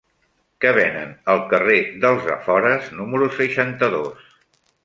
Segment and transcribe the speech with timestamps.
[0.63, 4.29] Què venen al carrer dels Afores número seixanta-dos?